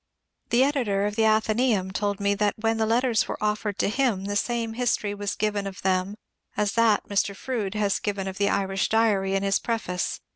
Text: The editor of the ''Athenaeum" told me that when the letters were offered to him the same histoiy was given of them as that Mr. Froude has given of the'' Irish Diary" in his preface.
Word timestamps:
The 0.49 0.63
editor 0.63 1.05
of 1.05 1.15
the 1.15 1.27
''Athenaeum" 1.29 1.91
told 1.93 2.19
me 2.19 2.33
that 2.33 2.55
when 2.57 2.77
the 2.77 2.87
letters 2.87 3.27
were 3.27 3.37
offered 3.39 3.77
to 3.77 3.87
him 3.87 4.25
the 4.25 4.35
same 4.35 4.73
histoiy 4.73 5.15
was 5.15 5.35
given 5.35 5.67
of 5.67 5.83
them 5.83 6.15
as 6.57 6.71
that 6.71 7.07
Mr. 7.07 7.35
Froude 7.35 7.75
has 7.75 7.99
given 7.99 8.27
of 8.27 8.39
the'' 8.39 8.49
Irish 8.49 8.89
Diary" 8.89 9.35
in 9.35 9.43
his 9.43 9.59
preface. 9.59 10.19